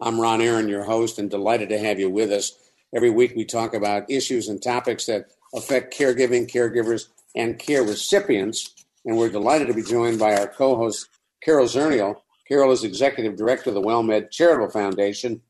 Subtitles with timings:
[0.00, 2.52] I'm Ron Aaron, your host, and delighted to have you with us.
[2.94, 8.84] Every week we talk about issues and topics that affect caregiving, caregivers, and care recipients.
[9.04, 11.08] And we're delighted to be joined by our co host,
[11.42, 12.14] Carol Zernial.
[12.46, 15.42] Carol is Executive Director of the WellMed Charitable Foundation,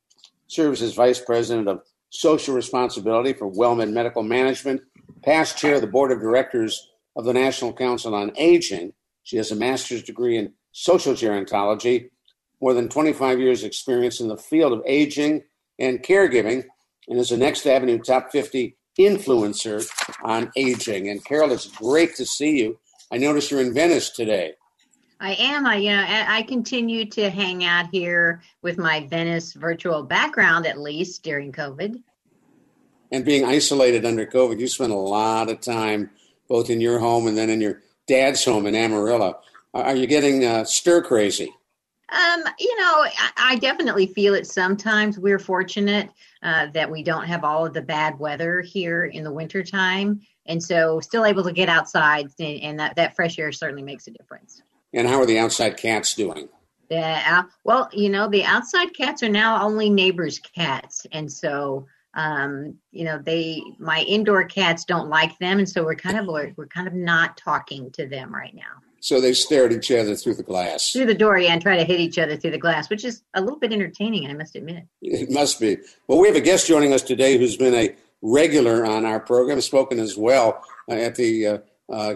[0.47, 4.81] serves as Vice President of Social Responsibility for WellMed Medical Management,
[5.23, 8.95] past chair of the Board of Directors of the National Council on Aging.
[9.25, 12.09] She has a master's degree in social gerontology
[12.61, 15.45] more than 25 years' experience in the field of aging
[15.79, 16.65] and caregiving,
[17.09, 19.89] and is a Next Avenue Top 50 influencer
[20.23, 21.09] on aging.
[21.09, 22.79] And Carol, it's great to see you.
[23.13, 24.55] I noticed you're in Venice today.
[25.21, 25.67] I am.
[25.67, 30.79] I you know I continue to hang out here with my Venice virtual background at
[30.79, 32.01] least during COVID.
[33.11, 36.11] And being isolated under COVID, you spent a lot of time
[36.49, 39.41] both in your home and then in your dad's home in Amarillo.
[39.75, 41.53] Are you getting uh, stir crazy?
[42.11, 45.19] Um, you know, I, I, definitely feel it sometimes.
[45.19, 46.09] We're fortunate
[46.43, 50.23] uh, that we don't have all of the bad weather here in the wintertime.
[50.47, 54.07] And so still able to get outside and, and that, that fresh air certainly makes
[54.07, 54.63] a difference.
[54.95, 56.49] And how are the outside cats doing?
[56.89, 61.07] Yeah, well, you know, the outside cats are now only neighbors' cats.
[61.13, 65.95] And so um, you know, they my indoor cats don't like them, and so we're
[65.95, 68.83] kind of we're kind of not talking to them right now.
[69.01, 70.93] So they stare at each other through the glass.
[70.93, 73.23] Through the door, yeah, and try to hit each other through the glass, which is
[73.35, 74.85] a little bit entertaining, I must admit.
[75.03, 75.79] It must be.
[76.09, 79.61] Well, we have a guest joining us today who's been a regular on our program,
[79.61, 81.59] spoken as well uh, at the uh,
[81.93, 82.15] uh,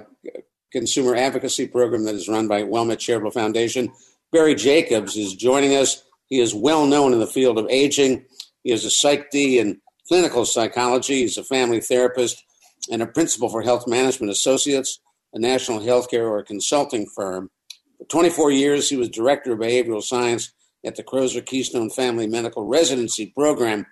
[0.73, 3.93] consumer advocacy program that is run by WellMed Charitable Foundation.
[4.33, 6.03] Barry Jacobs is joining us.
[6.29, 8.25] He is well known in the field of aging.
[8.65, 9.79] He is a PsyD and
[10.09, 11.21] clinical psychology.
[11.21, 12.43] He's a family therapist
[12.91, 14.99] and a principal for Health Management Associates
[15.33, 17.51] a national healthcare or consulting firm.
[17.99, 20.53] For 24 years, he was director of behavioral science
[20.85, 23.87] at the Crozer Keystone Family Medical Residency Program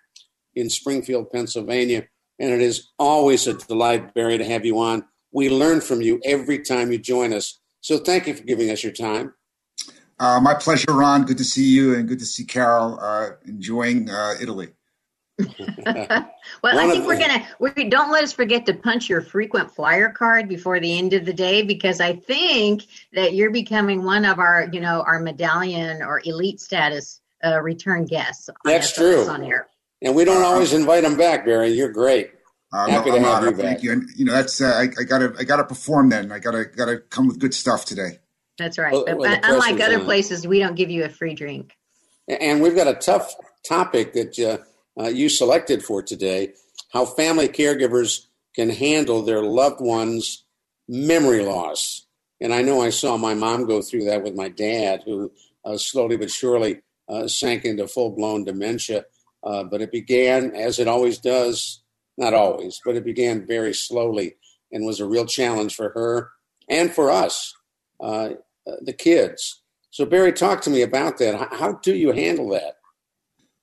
[0.54, 2.06] in Springfield, Pennsylvania.
[2.38, 5.04] And it is always a delight, Barry, to have you on.
[5.32, 7.60] We learn from you every time you join us.
[7.80, 9.34] So thank you for giving us your time.
[10.18, 11.24] Uh, my pleasure, Ron.
[11.24, 14.68] Good to see you and good to see Carol uh, enjoying uh, Italy.
[16.62, 20.10] well, I think we're gonna we don't let us forget to punch your frequent flyer
[20.10, 24.38] card before the end of the day because I think that you're becoming one of
[24.38, 28.48] our you know our medallion or elite status uh, return guests.
[28.64, 29.26] That's true.
[29.28, 29.68] On air.
[30.02, 31.68] And we don't always invite them back, Barry.
[31.68, 32.30] You're great.
[32.72, 33.60] Uh, Happy no, to have you back.
[33.60, 33.92] Thank you.
[33.92, 36.30] And you know that's uh, I, I, gotta I gotta perform then.
[36.30, 38.18] I gotta gotta come with good stuff today.
[38.58, 38.92] That's right.
[38.92, 40.04] Well, well, unlike other on.
[40.04, 41.76] places, we don't give you a free drink.
[42.28, 43.34] And we've got a tough
[43.66, 44.58] topic that uh,
[45.00, 46.52] uh, you selected for today
[46.92, 50.44] how family caregivers can handle their loved ones'
[50.88, 52.06] memory loss.
[52.40, 55.30] And I know I saw my mom go through that with my dad, who
[55.64, 59.04] uh, slowly but surely uh, sank into full blown dementia.
[59.42, 61.82] Uh, but it began, as it always does,
[62.18, 64.36] not always, but it began very slowly
[64.72, 66.30] and was a real challenge for her
[66.68, 67.54] and for us,
[68.00, 68.30] uh,
[68.82, 69.62] the kids.
[69.90, 71.48] So, Barry, talk to me about that.
[71.52, 72.79] How do you handle that?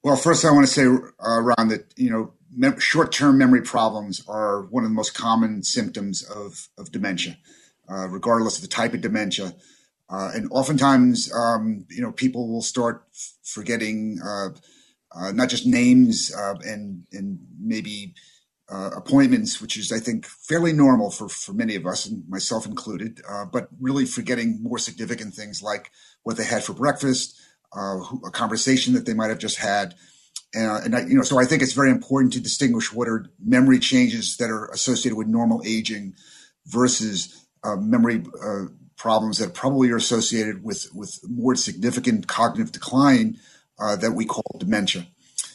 [0.07, 4.61] Well, first, I want to say, uh, Ron, that you know, short-term memory problems are
[4.61, 7.37] one of the most common symptoms of of dementia,
[7.91, 9.53] uh, regardless of the type of dementia.
[10.09, 14.47] Uh, and oftentimes, um, you know, people will start f- forgetting uh,
[15.13, 18.13] uh, not just names uh, and and maybe
[18.69, 23.19] appointments, which is, I think, fairly normal for for many of us, and myself included.
[23.51, 25.91] but really forgetting more significant things like
[26.23, 27.37] what they had for breakfast
[27.75, 29.95] uh, a conversation that they might have just had.
[30.55, 33.25] Uh, and I, you know, so I think it's very important to distinguish what are
[33.43, 36.15] memory changes that are associated with normal aging
[36.65, 38.65] versus uh, memory uh,
[38.95, 43.37] problems that probably are associated with with more significant cognitive decline
[43.79, 45.05] uh, that we call dementia.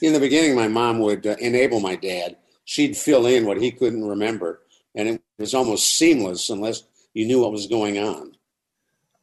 [0.00, 2.36] In the beginning, my mom would uh, enable my dad.
[2.64, 4.60] She'd fill in what he couldn't remember,
[4.94, 6.84] and it was almost seamless unless
[7.14, 8.36] you knew what was going on.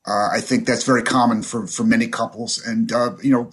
[0.07, 2.65] Uh, I think that's very common for, for many couples.
[2.65, 3.51] And, uh, you know,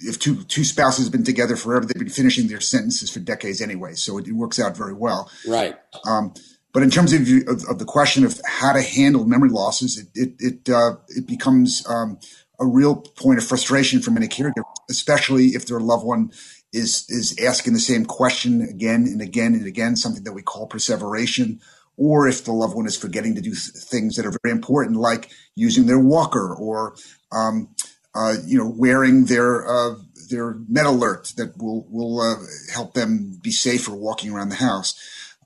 [0.00, 3.60] if two, two spouses have been together forever, they've been finishing their sentences for decades
[3.60, 3.94] anyway.
[3.94, 5.30] So it, it works out very well.
[5.46, 5.76] Right.
[6.06, 6.34] Um,
[6.72, 10.08] but in terms of, of, of, the question of how to handle memory losses, it,
[10.14, 12.18] it, it, uh, it becomes um,
[12.60, 16.30] a real point of frustration for many caregivers, especially if their loved one
[16.72, 20.66] is is asking the same question again and again and again, something that we call
[20.66, 21.60] perseveration,
[22.00, 24.96] or if the loved one is forgetting to do th- things that are very important,
[24.96, 26.96] like using their walker or
[27.30, 27.68] um,
[28.14, 29.96] uh, you know wearing their uh,
[30.30, 32.36] their med alert that will will uh,
[32.72, 34.98] help them be safer walking around the house.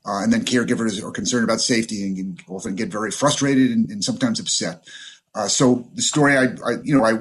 [0.07, 3.89] Uh, and then caregivers are concerned about safety and can often get very frustrated and,
[3.89, 4.87] and sometimes upset.
[5.33, 7.13] Uh, so the story I, I, you know, I,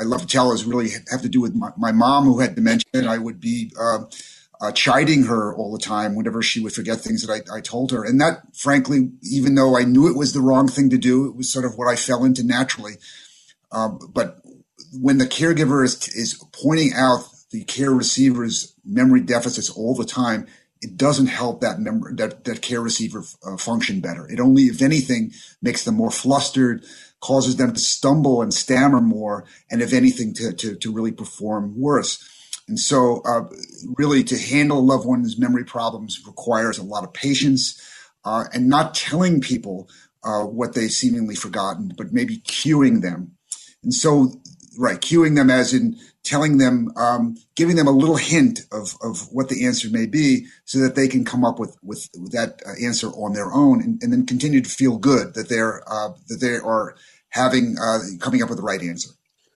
[0.00, 2.56] I love to tell is really have to do with my, my mom who had
[2.56, 2.90] dementia.
[2.92, 3.72] And I would be
[4.60, 7.90] uh, chiding her all the time whenever she would forget things that I, I, told
[7.90, 8.04] her.
[8.04, 11.36] And that, frankly, even though I knew it was the wrong thing to do, it
[11.36, 12.94] was sort of what I fell into naturally.
[13.72, 14.40] Um, but
[14.92, 20.46] when the caregiver is, is pointing out the care receiver's memory deficits all the time,
[20.80, 24.30] it doesn't help that member that, that care receiver uh, function better.
[24.30, 26.84] It only, if anything, makes them more flustered,
[27.20, 31.80] causes them to stumble and stammer more, and if anything, to to, to really perform
[31.80, 32.28] worse.
[32.68, 33.44] And so, uh,
[33.96, 37.80] really, to handle a loved one's memory problems requires a lot of patience
[38.24, 39.88] uh, and not telling people
[40.22, 43.32] uh, what they've seemingly forgotten, but maybe cueing them.
[43.82, 44.32] And so,
[44.78, 49.30] right, cueing them as in telling them, um, giving them a little hint of, of
[49.30, 52.62] what the answer may be so that they can come up with, with, with that
[52.66, 56.08] uh, answer on their own and, and, then continue to feel good that they're, uh,
[56.28, 56.96] that they are
[57.28, 59.10] having, uh, coming up with the right answer.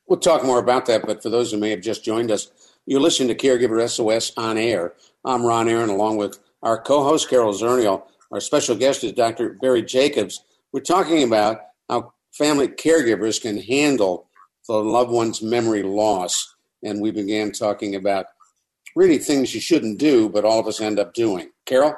[0.06, 2.50] We'll talk more about that, but for those who may have just joined us,
[2.88, 4.94] you're listening to Caregiver SOS on air.
[5.23, 8.05] I'm Ron Aaron, along with our co-host Carol Zernial.
[8.32, 9.58] Our special guest is Dr.
[9.61, 10.43] Barry Jacobs.
[10.73, 14.31] We're talking about how family caregivers can handle
[14.67, 18.25] the loved one's memory loss and we began talking about
[18.96, 21.50] really things you shouldn't do, but all of us end up doing.
[21.67, 21.94] Carol?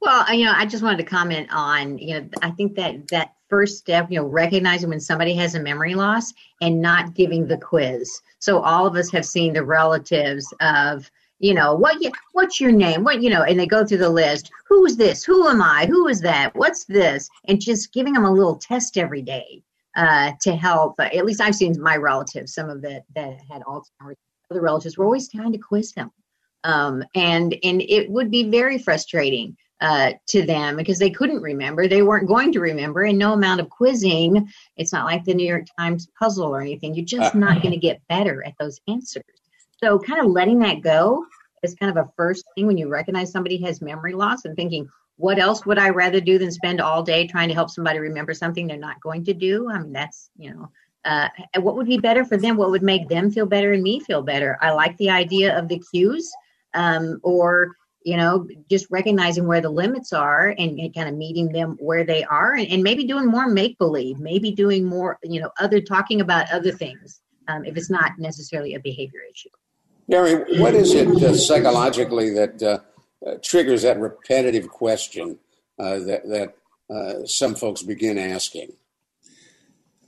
[0.00, 3.32] Well, you know, I just wanted to comment on, you know, I think that that
[3.48, 7.58] first step, you know, recognizing when somebody has a memory loss and not giving the
[7.58, 8.20] quiz.
[8.38, 12.72] So all of us have seen the relatives of, you know, what you, what's your
[12.72, 13.04] name?
[13.04, 14.50] What, you know, and they go through the list.
[14.66, 15.24] Who's this?
[15.24, 15.86] Who am I?
[15.86, 16.54] Who is that?
[16.54, 17.28] What's this?
[17.46, 19.62] And just giving them a little test every day
[19.96, 20.94] uh, to help.
[20.98, 24.16] Uh, at least I've seen my relatives, some of that that had Alzheimer's,
[24.50, 26.10] other relatives were always trying to quiz them,
[26.64, 31.86] um, and and it would be very frustrating uh, to them because they couldn't remember,
[31.86, 34.48] they weren't going to remember, and no amount of quizzing.
[34.76, 36.94] It's not like the New York Times puzzle or anything.
[36.94, 39.22] You're just uh, not going to get better at those answers.
[39.82, 41.24] So, kind of letting that go
[41.62, 44.88] is kind of a first thing when you recognize somebody has memory loss and thinking,
[45.16, 48.34] what else would I rather do than spend all day trying to help somebody remember
[48.34, 49.68] something they're not going to do?
[49.70, 50.70] I mean, that's, you know,
[51.04, 51.28] uh,
[51.60, 52.56] what would be better for them?
[52.56, 54.58] What would make them feel better and me feel better?
[54.60, 56.30] I like the idea of the cues
[56.74, 57.76] um, or,
[58.08, 62.04] you know, just recognizing where the limits are and, and kind of meeting them where
[62.04, 65.82] they are and, and maybe doing more make believe, maybe doing more, you know, other
[65.82, 69.50] talking about other things um, if it's not necessarily a behavior issue.
[70.08, 72.78] Gary, what is it uh, psychologically that uh,
[73.28, 75.38] uh, triggers that repetitive question
[75.78, 76.54] uh, that that
[76.90, 78.72] uh, some folks begin asking.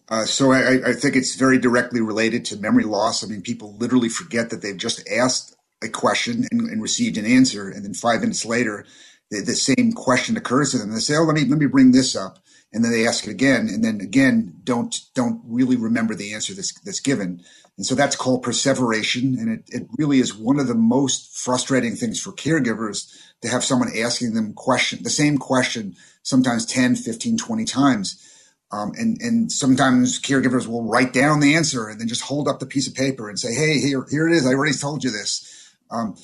[0.08, 3.22] Uh, so I, I, think it's very directly related to memory loss.
[3.22, 7.26] I mean, people literally forget that they've just asked a question and, and received an
[7.26, 8.84] answer, and then five minutes later,
[9.30, 10.92] the, the, same question occurs to them.
[10.92, 12.38] They say, "Oh, let me let me bring this up,"
[12.72, 16.54] and then they ask it again, and then again, don't don't really remember the answer
[16.54, 17.42] that's that's given.
[17.80, 19.38] And so that's called perseveration.
[19.38, 23.64] And it, it really is one of the most frustrating things for caregivers to have
[23.64, 28.22] someone asking them question, the same question, sometimes 10, 15, 20 times.
[28.70, 32.60] Um, and, and sometimes caregivers will write down the answer and then just hold up
[32.60, 34.46] the piece of paper and say, Hey, here, here it is.
[34.46, 35.59] I already told you this.
[35.90, 36.16] Um,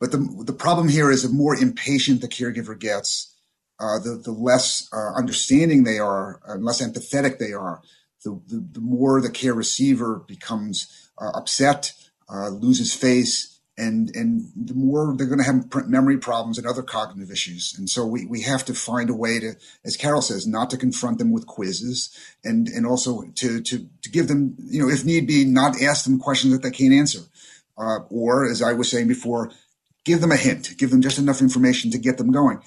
[0.00, 3.34] but the, the problem here is the more impatient the caregiver gets,
[3.80, 7.80] uh, the, the less uh, understanding they are, and less empathetic they are
[8.24, 11.92] the, the, the more the care receiver becomes uh, upset,
[12.32, 16.82] uh, loses face, and and the more they're going to have memory problems and other
[16.82, 17.76] cognitive issues.
[17.78, 20.76] And so we, we have to find a way to, as Carol says, not to
[20.76, 22.10] confront them with quizzes,
[22.42, 26.04] and and also to to to give them, you know, if need be, not ask
[26.04, 27.20] them questions that they can't answer,
[27.78, 29.50] uh, or as I was saying before,
[30.04, 32.60] give them a hint, give them just enough information to get them going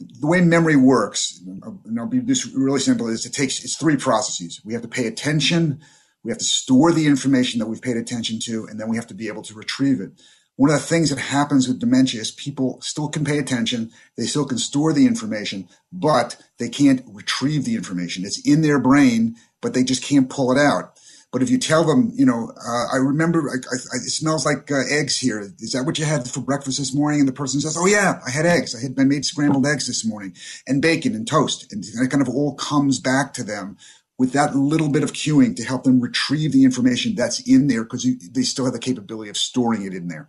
[0.00, 3.96] the way memory works, and I'll be this really simple, is it takes it's three
[3.96, 4.60] processes.
[4.64, 5.80] We have to pay attention,
[6.22, 9.06] we have to store the information that we've paid attention to, and then we have
[9.08, 10.12] to be able to retrieve it.
[10.56, 14.24] One of the things that happens with dementia is people still can pay attention, they
[14.24, 18.24] still can store the information, but they can't retrieve the information.
[18.24, 20.98] It's in their brain, but they just can't pull it out.
[21.32, 24.70] But if you tell them, you know, uh, I remember I, I, it smells like
[24.70, 25.40] uh, eggs here.
[25.60, 27.20] Is that what you had for breakfast this morning?
[27.20, 28.74] And the person says, Oh yeah, I had eggs.
[28.74, 30.34] I had I made scrambled eggs this morning
[30.66, 31.72] and bacon and toast.
[31.72, 33.76] And it kind of all comes back to them
[34.18, 37.84] with that little bit of cueing to help them retrieve the information that's in there
[37.84, 40.28] because they still have the capability of storing it in there.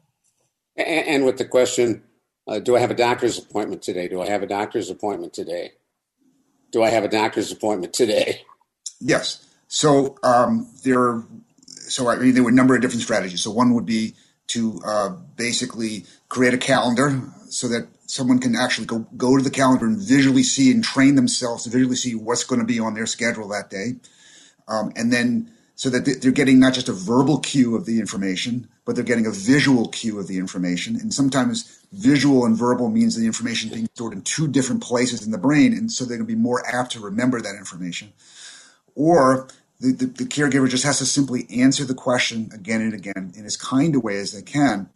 [0.77, 2.03] And, and with the question,
[2.47, 4.07] uh, do I have a doctor's appointment today?
[4.07, 5.71] Do I have a doctor's appointment today?
[6.71, 8.43] Do I have a doctor's appointment today?
[8.99, 9.45] Yes.
[9.73, 11.23] So um, there,
[11.87, 13.41] so I mean, there were a number of different strategies.
[13.41, 14.15] So one would be
[14.47, 19.49] to uh, basically create a calendar so that someone can actually go go to the
[19.49, 22.95] calendar and visually see and train themselves to visually see what's going to be on
[22.95, 23.95] their schedule that day,
[24.67, 28.67] um, and then so that they're getting not just a verbal cue of the information,
[28.83, 30.97] but they're getting a visual cue of the information.
[30.97, 35.31] And sometimes visual and verbal means the information being stored in two different places in
[35.31, 38.11] the brain, and so they're going to be more apt to remember that information.
[38.95, 39.47] Or
[39.81, 43.45] the, the, the caregiver just has to simply answer the question again and again in
[43.45, 44.89] as kind a way as they can,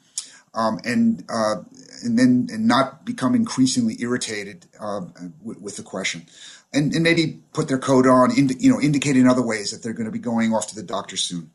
[0.53, 1.55] um, and uh,
[2.03, 5.01] and then and not become increasingly irritated uh,
[5.41, 6.27] with, with, the question,
[6.71, 9.81] and, and maybe put their coat on, ind- you know, indicate in other ways that
[9.81, 11.49] they're going to be going off to the doctor soon.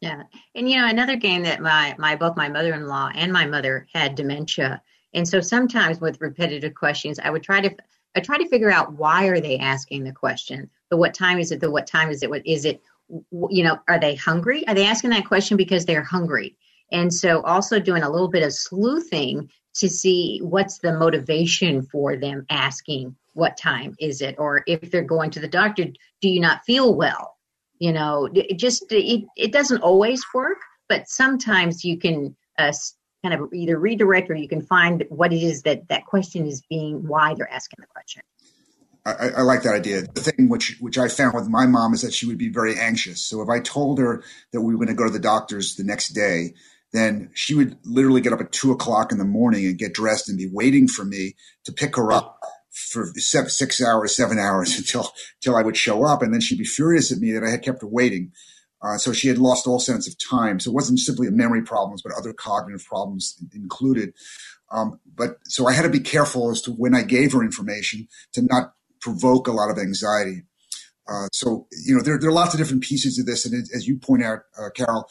[0.00, 0.24] Yeah,
[0.54, 4.14] and you know another game that my my both my mother-in-law and my mother had
[4.14, 4.82] dementia,
[5.14, 7.74] and so sometimes with repetitive questions, I would try to
[8.14, 10.68] I try to figure out why are they asking the question.
[10.90, 11.60] The what time is it?
[11.60, 12.30] The what time is it?
[12.30, 12.82] What is it?
[13.08, 14.66] You know, are they hungry?
[14.68, 16.56] Are they asking that question because they're hungry?
[16.92, 22.16] And so also doing a little bit of sleuthing to see what's the motivation for
[22.16, 25.86] them asking what time is it or if they're going to the doctor
[26.20, 27.36] do you not feel well
[27.78, 32.72] you know it just it, it doesn't always work but sometimes you can uh,
[33.24, 36.62] kind of either redirect or you can find what it is that that question is
[36.70, 38.22] being why they're asking the question
[39.06, 40.02] I, I, like that idea.
[40.02, 42.78] The thing which which I found with my mom is that she would be very
[42.78, 43.20] anxious.
[43.20, 45.84] So if I told her that we were going to go to the doctor's the
[45.84, 46.54] next day,
[46.92, 50.28] then she would literally get up at two o'clock in the morning and get dressed
[50.28, 51.34] and be waiting for me
[51.64, 56.04] to pick her up for seven, six hours, seven hours until until I would show
[56.04, 58.32] up, and then she'd be furious at me that I had kept her waiting.
[58.80, 60.60] Uh, so she had lost all sense of time.
[60.60, 64.12] So it wasn't simply a memory problems, but other cognitive problems included.
[64.70, 68.08] Um, but so I had to be careful as to when I gave her information
[68.34, 70.42] to not provoke a lot of anxiety.
[71.06, 73.86] Uh, so you know there, there are lots of different pieces of this, and as
[73.86, 75.06] you point out, uh, Carol,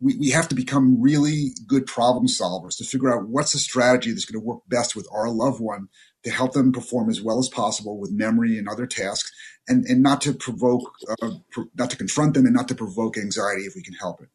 [0.00, 4.10] we, we have to become really good problem solvers to figure out what's the strategy
[4.10, 5.88] that's going to work best with our loved one
[6.24, 9.30] to help them perform as well as possible with memory and other tasks
[9.68, 10.90] and, and not to provoke,
[11.22, 11.30] uh,
[11.76, 14.28] not to confront them and not to provoke anxiety if we can help it.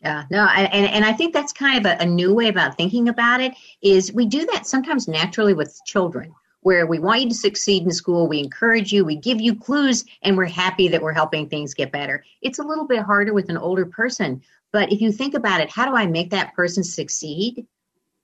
[0.00, 3.08] Yeah, no, and, and I think that's kind of a, a new way about thinking
[3.08, 6.32] about it is we do that sometimes naturally with children
[6.66, 10.04] where we want you to succeed in school, we encourage you, we give you clues,
[10.22, 12.24] and we're happy that we're helping things get better.
[12.42, 14.42] It's a little bit harder with an older person
[14.76, 17.66] but if you think about it, how do I make that person succeed?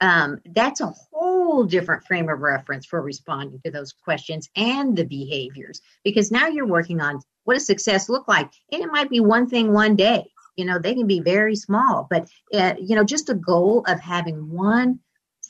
[0.03, 5.05] Um, that's a whole different frame of reference for responding to those questions and the
[5.05, 9.21] behaviors because now you're working on what does success look like and it might be
[9.21, 13.05] one thing one day you know they can be very small but uh, you know
[13.05, 14.99] just a goal of having one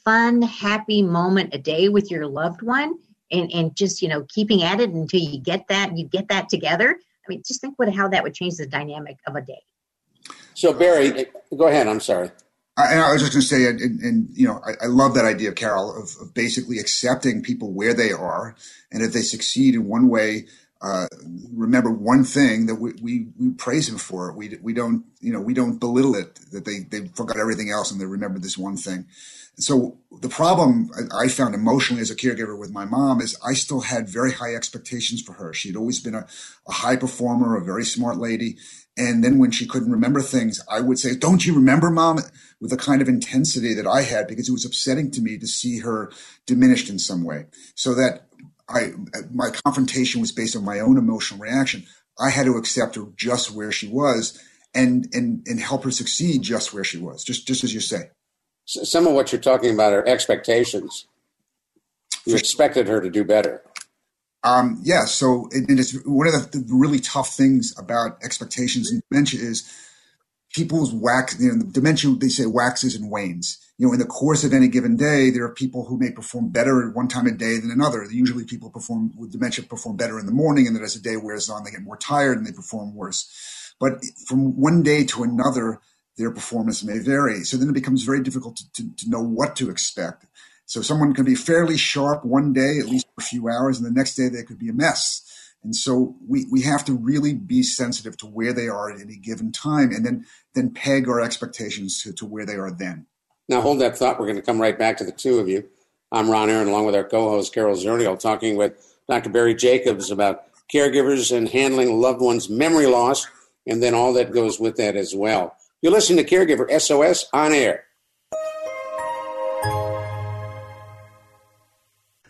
[0.04, 2.94] fun happy moment a day with your loved one
[3.30, 6.48] and and just you know keeping at it until you get that you get that
[6.48, 9.62] together i mean just think what how that would change the dynamic of a day
[10.54, 11.88] so Barry, go ahead.
[11.88, 12.30] I'm sorry.
[12.76, 15.26] I, I was just going to say, and, and, you know, I, I, love that
[15.26, 18.56] idea, of Carol, of, of, basically accepting people where they are,
[18.90, 20.46] and if they succeed in one way,
[20.80, 21.06] uh,
[21.52, 24.32] remember one thing that we, we, we praise them for.
[24.32, 27.92] We we don't you know we don't belittle it that they they forgot everything else
[27.92, 29.06] and they remember this one thing.
[29.58, 33.80] So the problem I found emotionally as a caregiver with my mom is I still
[33.80, 35.52] had very high expectations for her.
[35.52, 36.26] She had always been a,
[36.66, 38.56] a high performer, a very smart lady,
[38.96, 42.18] and then when she couldn't remember things, I would say, Don't you remember, mom?
[42.62, 45.48] with a kind of intensity that I had because it was upsetting to me to
[45.48, 46.12] see her
[46.46, 47.46] diminished in some way.
[47.74, 48.28] So that
[48.68, 48.92] I,
[49.32, 51.84] my confrontation was based on my own emotional reaction.
[52.20, 54.40] I had to accept her just where she was
[54.74, 58.10] and, and, and help her succeed just where she was, just, just as you say.
[58.64, 61.06] Some of what you're talking about are expectations.
[62.24, 63.62] You expected her to do better.
[64.44, 65.04] Um, yeah.
[65.04, 69.70] So, and it's one of the, the, really tough things about expectations and dementia is
[70.52, 73.58] people's wax, you know, the dementia, they say waxes and wanes.
[73.78, 76.50] You know, in the course of any given day, there are people who may perform
[76.50, 78.04] better at one time of day than another.
[78.10, 80.66] Usually people perform with dementia perform better in the morning.
[80.66, 83.74] And then as the day wears on, they get more tired and they perform worse.
[83.80, 85.80] But from one day to another,
[86.16, 87.44] their performance may vary.
[87.44, 90.26] So then it becomes very difficult to, to, to know what to expect.
[90.66, 93.86] So someone can be fairly sharp one day, at least for a few hours, and
[93.86, 95.28] the next day they could be a mess.
[95.62, 99.16] And so we, we have to really be sensitive to where they are at any
[99.16, 103.06] given time and then then peg our expectations to, to where they are then.
[103.48, 104.18] Now hold that thought.
[104.18, 105.68] We're going to come right back to the two of you.
[106.10, 108.74] I'm Ron Aaron along with our co-host Carol Zernial talking with
[109.08, 109.30] Dr.
[109.30, 113.26] Barry Jacobs about caregivers and handling loved ones' memory loss
[113.66, 115.56] and then all that goes with that as well.
[115.82, 117.86] You're listening to Caregiver SOS on air.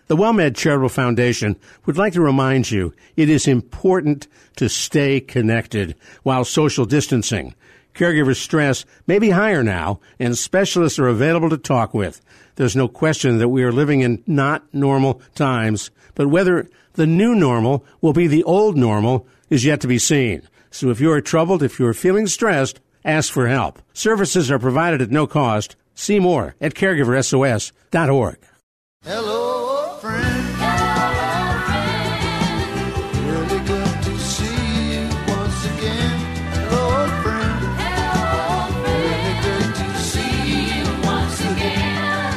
[0.06, 5.96] The WellMed Charitable Foundation would like to remind you it is important to stay connected
[6.22, 7.54] while social distancing.
[7.94, 12.22] Caregiver stress may be higher now, and specialists are available to talk with.
[12.56, 17.34] There's no question that we are living in not normal times, but whether the new
[17.34, 20.48] normal will be the old normal is yet to be seen.
[20.70, 23.80] So if you are troubled, if you are feeling stressed, ask for help.
[23.92, 25.76] Services are provided at no cost.
[25.94, 28.38] See more at caregiversos.org.
[29.04, 30.46] Hello, friend.
[30.58, 33.28] Hello, friend.
[33.28, 36.20] Really good to see you once again.
[36.52, 37.60] Hello, friend.
[37.82, 39.12] Hello, friend.
[39.12, 42.34] Really good to see you once again.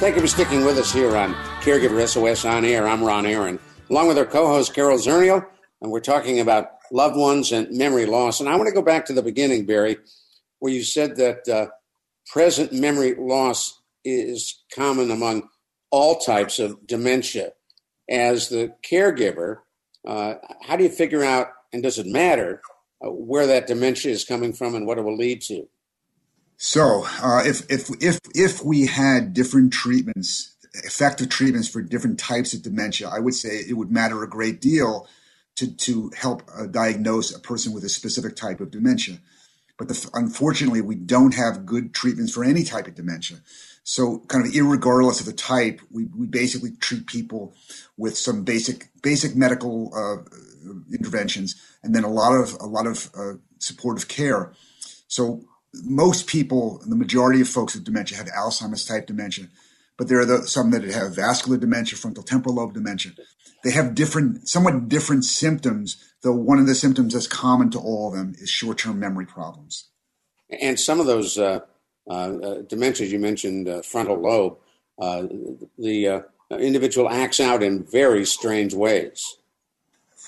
[0.00, 2.86] Thank you for sticking with us here on Caregiver SOS On Air.
[2.86, 5.46] I'm Ron Aaron, along with our co-host Carol Zernial,
[5.80, 8.40] and we're talking about loved ones and memory loss.
[8.40, 9.98] And I want to go back to the beginning, Barry,
[10.58, 11.66] where you said that uh,
[12.26, 15.48] present memory loss is common among
[15.90, 17.52] all types of dementia.
[18.08, 19.58] As the caregiver,
[20.06, 22.60] uh, how do you figure out, and does it matter,
[23.04, 25.68] uh, where that dementia is coming from and what it will lead to?
[26.56, 32.54] So, uh, if if if if we had different treatments, effective treatments for different types
[32.54, 35.06] of dementia, I would say it would matter a great deal
[35.56, 39.18] to to help uh, diagnose a person with a specific type of dementia.
[39.78, 43.38] But the, unfortunately, we don't have good treatments for any type of dementia.
[43.82, 47.54] So, kind of regardless of the type, we, we basically treat people
[47.96, 50.24] with some basic basic medical uh,
[50.92, 54.52] interventions, and then a lot of a lot of uh, supportive care.
[55.08, 55.44] So,
[55.84, 59.48] most people, the majority of folks with dementia, have Alzheimer's type dementia,
[59.96, 63.12] but there are the, some that have vascular dementia, frontal temporal lobe dementia.
[63.64, 68.08] They have different, somewhat different symptoms, though one of the symptoms that's common to all
[68.08, 69.88] of them is short term memory problems.
[70.60, 71.60] And some of those uh,
[72.08, 72.28] uh,
[72.68, 74.58] dementias you mentioned, uh, frontal lobe,
[74.98, 75.26] uh,
[75.78, 76.20] the uh,
[76.56, 79.36] individual acts out in very strange ways.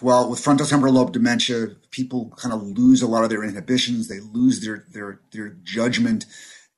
[0.01, 4.09] Well, with frontal temporal lobe dementia, people kind of lose a lot of their inhibitions.
[4.09, 6.27] They lose their their their judgment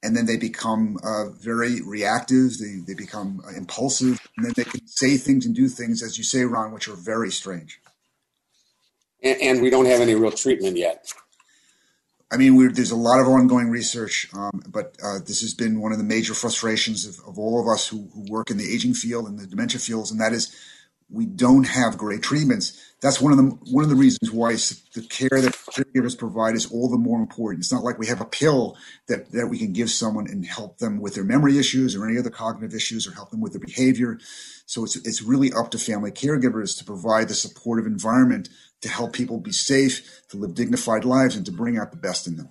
[0.02, 2.58] and then they become uh, very reactive.
[2.58, 6.16] They, they become uh, impulsive, and then they can say things and do things, as
[6.16, 7.80] you say, Ron, which are very strange.
[9.22, 11.12] And, and we don't have any real treatment yet.
[12.32, 15.90] I mean, there's a lot of ongoing research, um, but uh, this has been one
[15.90, 18.94] of the major frustrations of, of all of us who, who, work in the aging
[18.94, 20.54] field and the dementia fields, and that is
[21.12, 22.80] we don't have great treatments.
[23.02, 26.70] That's one of the one of the reasons why the care that caregivers provide is
[26.70, 27.62] all the more important.
[27.62, 28.76] It's not like we have a pill
[29.08, 32.18] that that we can give someone and help them with their memory issues or any
[32.18, 34.18] other cognitive issues or help them with their behavior.
[34.66, 38.48] So it's it's really up to family caregivers to provide the supportive environment
[38.82, 42.26] to help people be safe, to live dignified lives, and to bring out the best
[42.26, 42.50] in them.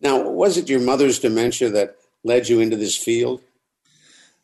[0.00, 3.42] Now, was it your mother's dementia that led you into this field?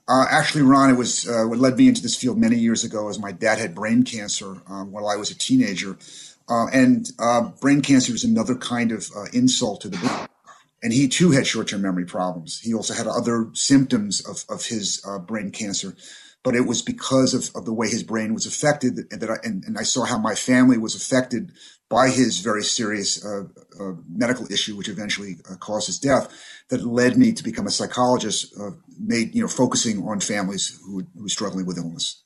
[0.06, 3.08] Uh, actually, Ron, it was uh, what led me into this field many years ago.
[3.08, 5.96] As my dad had brain cancer um, while I was a teenager,
[6.48, 10.28] uh, and uh, brain cancer is another kind of uh, insult to the brain.
[10.82, 12.60] And he too had short-term memory problems.
[12.60, 15.96] He also had other symptoms of of his uh, brain cancer,
[16.42, 19.36] but it was because of, of the way his brain was affected that, that I,
[19.42, 21.52] and, and I saw how my family was affected
[21.94, 23.44] by his very serious uh,
[23.78, 26.26] uh, medical issue, which eventually uh, caused his death,
[26.68, 31.06] that led me to become a psychologist, uh, made you know focusing on families who,
[31.14, 32.24] who were struggling with illness.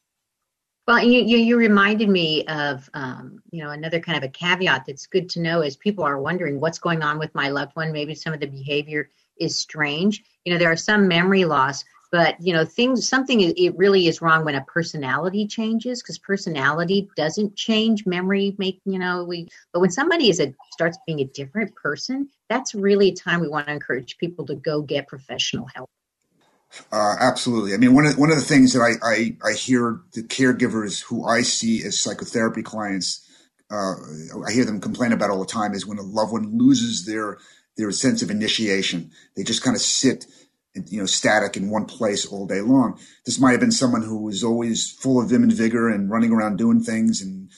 [0.86, 4.84] Well, you, you, you reminded me of um, you know another kind of a caveat
[4.86, 7.92] that's good to know is people are wondering what's going on with my loved one.
[7.92, 10.24] Maybe some of the behavior is strange.
[10.46, 14.22] You know, there are some memory loss but you know things something it really is
[14.22, 19.80] wrong when a personality changes because personality doesn't change memory make you know we but
[19.80, 23.66] when somebody is a starts being a different person that's really a time we want
[23.66, 25.88] to encourage people to go get professional help
[26.92, 27.72] uh, absolutely.
[27.72, 31.02] I mean, one of one of the things that I, I, I hear the caregivers
[31.02, 33.26] who I see as psychotherapy clients,
[33.70, 33.94] uh,
[34.46, 37.38] I hear them complain about all the time is when a loved one loses their
[37.78, 39.12] their sense of initiation.
[39.34, 40.26] They just kind of sit
[40.88, 42.98] you know, static in one place all day long.
[43.24, 46.32] This might have been someone who was always full of vim and vigor and running
[46.32, 47.50] around doing things and,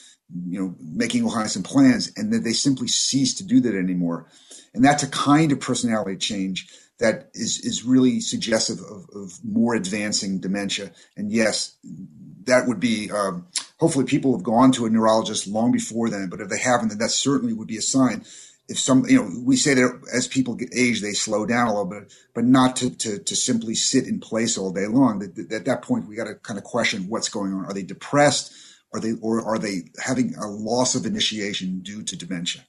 [0.47, 4.27] you know, making kinds of plans, and that they simply cease to do that anymore.
[4.73, 6.67] And that's a kind of personality change
[6.99, 10.91] that is, is really suggestive of, of more advancing dementia.
[11.17, 11.75] And yes,
[12.45, 16.41] that would be, um, hopefully people have gone to a neurologist long before then, but
[16.41, 18.23] if they haven't, then that certainly would be a sign
[18.71, 21.71] if some, you know, we say that as people get age, they slow down a
[21.71, 25.21] little bit, but not to, to, to simply sit in place all day long.
[25.21, 27.65] At, at that point, we got to kind of question what's going on.
[27.65, 28.53] Are they depressed?
[28.93, 32.61] Are they, or are they having a loss of initiation due to dementia?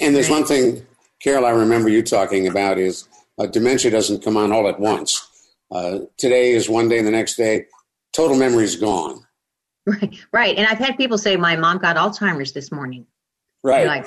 [0.00, 0.84] And there's one thing,
[1.22, 5.24] Carol, I remember you talking about is uh, dementia doesn't come on all at once.
[5.70, 7.66] Uh, today is one day, and the next day
[8.12, 9.24] total memory is gone.
[9.86, 10.56] Right, right.
[10.56, 13.06] And I've had people say, "My mom got Alzheimer's this morning."
[13.62, 13.80] Right.
[13.80, 14.06] You're like,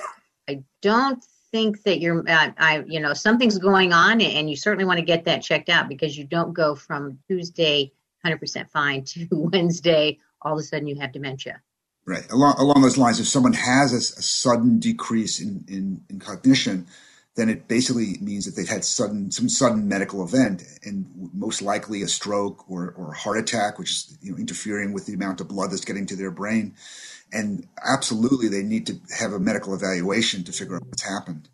[0.49, 4.85] I don't think that you're, uh, I, you know, something's going on, and you certainly
[4.85, 7.91] want to get that checked out because you don't go from Tuesday
[8.25, 11.61] 100% fine to Wednesday, all of a sudden you have dementia.
[12.05, 12.29] Right.
[12.31, 16.87] Along, along those lines, if someone has a, a sudden decrease in, in, in, cognition,
[17.35, 22.01] then it basically means that they've had sudden some sudden medical event, and most likely
[22.01, 25.39] a stroke or, or a heart attack, which is you know, interfering with the amount
[25.39, 26.75] of blood that's getting to their brain.
[27.31, 31.47] And absolutely, they need to have a medical evaluation to figure out what's happened.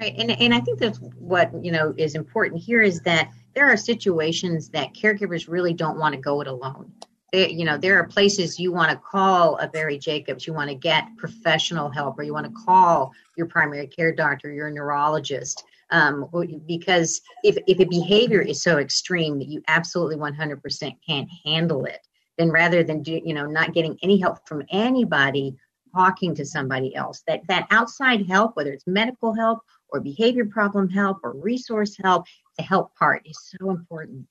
[0.00, 0.14] Right.
[0.16, 3.76] And, and I think that's what you know is important here is that there are
[3.76, 6.92] situations that caregivers really don't want to go it alone
[7.32, 10.74] you know, there are places you want to call a Barry Jacobs, you want to
[10.74, 16.28] get professional help, or you want to call your primary care doctor, your neurologist, um,
[16.66, 22.06] because if, if a behavior is so extreme that you absolutely 100% can't handle it,
[22.38, 25.54] then rather than do, you know, not getting any help from anybody,
[25.94, 30.88] talking to somebody else, that that outside help, whether it's medical help or behavior problem
[30.88, 32.24] help or resource help,
[32.56, 34.26] the help part is so important.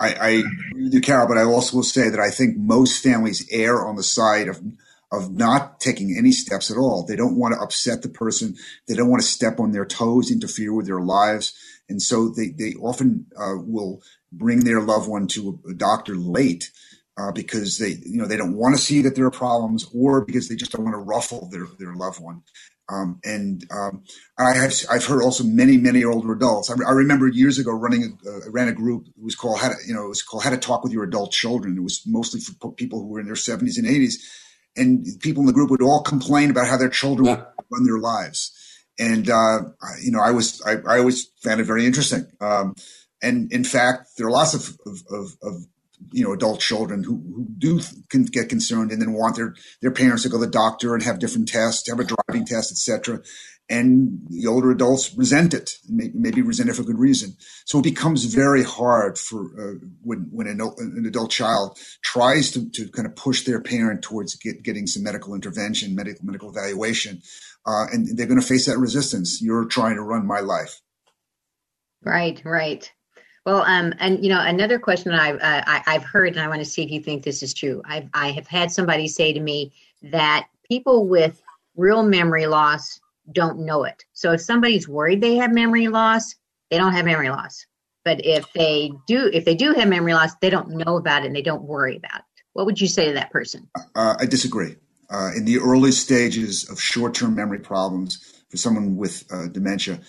[0.00, 3.46] I, I agree with Carol, but I also will say that I think most families
[3.50, 4.60] err on the side of
[5.10, 7.02] of not taking any steps at all.
[7.02, 8.56] They don't want to upset the person.
[8.86, 11.54] They don't want to step on their toes, interfere with their lives,
[11.88, 16.14] and so they they often uh, will bring their loved one to a, a doctor
[16.14, 16.70] late.
[17.20, 20.24] Uh, because they, you know, they don't want to see that there are problems, or
[20.24, 22.44] because they just don't want to ruffle their their loved one.
[22.90, 24.02] Um, and um,
[24.38, 26.70] I have I've heard also many many older adults.
[26.70, 29.08] I, I remember years ago running a, uh, ran a group.
[29.08, 31.04] It was called how to, you know it was called How to Talk with Your
[31.04, 31.76] Adult Children.
[31.76, 34.26] It was mostly for people who were in their seventies and eighties,
[34.76, 37.44] and people in the group would all complain about how their children yeah.
[37.70, 38.54] run their lives.
[38.98, 39.58] And uh,
[40.02, 42.26] you know I was I, I always found it very interesting.
[42.40, 42.74] Um,
[43.22, 45.66] and in fact, there are lots of, of, of, of
[46.12, 47.80] you know adult children who, who do
[48.10, 51.02] can get concerned and then want their their parents to go to the doctor and
[51.02, 53.20] have different tests have a driving test etc
[53.70, 57.36] and the older adults resent it maybe resent it for good reason.
[57.66, 62.70] So it becomes very hard for uh, when when an, an, adult child tries to,
[62.70, 67.20] to kind of push their parent towards get, getting some medical intervention medical medical evaluation
[67.66, 69.42] uh, and they're going to face that resistance.
[69.42, 70.80] You're trying to run my life.
[72.02, 72.90] Right right
[73.48, 76.58] well, um, and you know, another question I've uh, I, have heard, and I want
[76.58, 77.80] to see if you think this is true.
[77.86, 81.42] I've I have had somebody say to me that people with
[81.74, 83.00] real memory loss
[83.32, 84.04] don't know it.
[84.12, 86.34] So if somebody's worried they have memory loss,
[86.70, 87.64] they don't have memory loss.
[88.04, 91.28] But if they do, if they do have memory loss, they don't know about it
[91.28, 92.42] and they don't worry about it.
[92.52, 93.66] What would you say to that person?
[93.94, 94.76] Uh, I disagree.
[95.08, 100.00] Uh, in the early stages of short-term memory problems for someone with uh, dementia,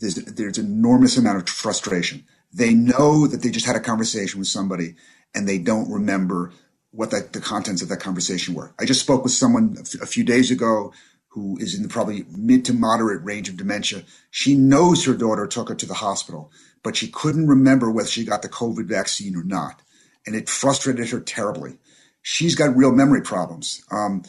[0.00, 4.38] there's there's an enormous amount of frustration they know that they just had a conversation
[4.38, 4.94] with somebody
[5.34, 6.52] and they don't remember
[6.90, 8.74] what the, the contents of that conversation were.
[8.78, 10.92] I just spoke with someone a, f- a few days ago
[11.28, 14.02] who is in the probably mid to moderate range of dementia.
[14.30, 16.50] She knows her daughter took her to the hospital,
[16.82, 19.82] but she couldn't remember whether she got the COVID vaccine or not.
[20.26, 21.78] And it frustrated her terribly.
[22.22, 23.82] She's got real memory problems.
[23.90, 24.22] Um,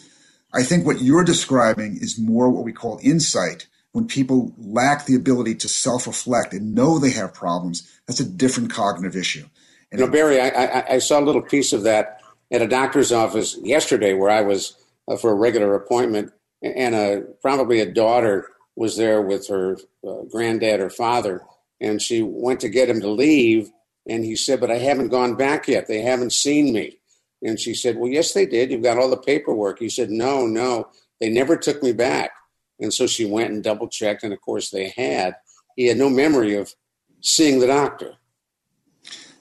[0.54, 5.16] I think what you're describing is more what we call insight, when people lack the
[5.16, 9.46] ability to self reflect and know they have problems, that's a different cognitive issue.
[9.92, 12.22] And you know, Barry, I, I, I, saw a little piece of that
[12.52, 14.76] at a doctor's office yesterday where I was
[15.08, 20.22] uh, for a regular appointment, and a, probably a daughter was there with her uh,
[20.32, 21.42] granddad or father,
[21.82, 23.72] and she went to get him to leave,
[24.08, 25.88] and he said, But I haven't gone back yet.
[25.88, 27.00] They haven't seen me.
[27.42, 28.72] And she said, Well, yes, they did.
[28.72, 29.80] You've got all the paperwork.
[29.80, 32.32] He said, No, no, they never took me back.
[32.80, 35.36] And so she went and double checked, and of course they had.
[35.76, 36.74] He had no memory of
[37.22, 38.16] seeing the doctor.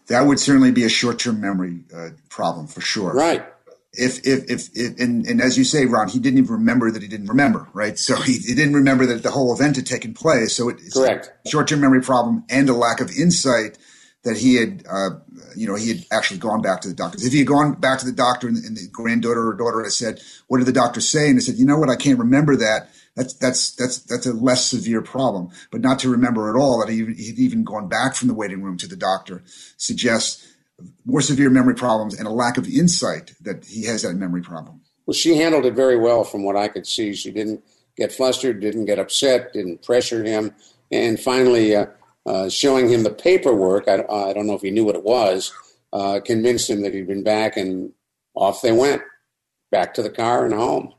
[0.09, 3.13] That would certainly be a short-term memory uh, problem for sure.
[3.13, 3.45] Right.
[3.93, 7.03] If, if, if, if and, and, as you say, Ron, he didn't even remember that
[7.03, 7.99] he didn't remember, right?
[7.99, 10.57] So he, he didn't remember that the whole event had taken place.
[10.57, 11.31] So it's Correct.
[11.47, 13.79] short-term memory problem and a lack of insight
[14.25, 15.11] that he had, uh,
[15.57, 17.19] you know, he had actually gone back to the doctor.
[17.21, 19.93] If he had gone back to the doctor and, and the granddaughter or daughter had
[19.93, 21.89] said, "What did the doctor say?" and he said, "You know what?
[21.89, 25.51] I can't remember that." That's that's that's that's a less severe problem.
[25.71, 28.63] But not to remember at all that he, he'd even gone back from the waiting
[28.63, 29.43] room to the doctor
[29.77, 30.47] suggests
[31.05, 34.81] more severe memory problems and a lack of insight that he has that memory problem.
[35.07, 37.15] Well, she handled it very well from what I could see.
[37.15, 37.65] She didn't
[37.97, 40.55] get flustered, didn't get upset, didn't pressure him,
[40.93, 41.87] and finally, uh,
[42.29, 43.89] uh, showing him the paperwork.
[43.89, 45.51] I, I, don't know if he knew what it was.
[45.95, 47.93] Uh, convinced him that he'd been back, and
[48.35, 49.01] off they went,
[49.71, 50.93] back to the car and home.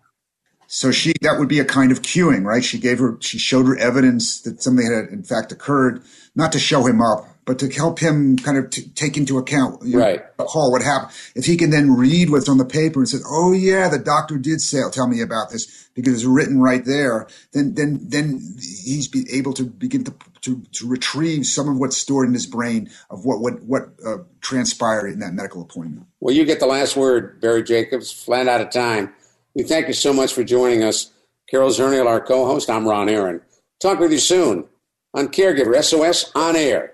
[0.66, 2.64] So she that would be a kind of cueing, right?
[2.64, 6.02] She gave her she showed her evidence that something had in fact occurred,
[6.36, 9.82] not to show him up, but to help him kind of t- take into account,
[9.84, 10.24] you know, Right.
[10.38, 11.12] recall what happened.
[11.34, 14.38] If he can then read what's on the paper and say, "Oh yeah, the doctor
[14.38, 19.08] did say tell me about this," because it's written right there, then then then he's
[19.08, 22.88] be able to begin to to, to retrieve some of what's stored in his brain
[23.10, 26.06] of what what what uh, transpired in that medical appointment.
[26.20, 28.12] Well, you get the last word, Barry Jacobs.
[28.12, 29.12] Flat out of time.
[29.56, 31.10] We thank you so much for joining us.
[31.50, 32.70] Carol Zernial, our co-host.
[32.70, 33.42] I'm Ron Aaron.
[33.82, 34.66] Talk with you soon
[35.16, 36.94] on Caregiver SOS on air.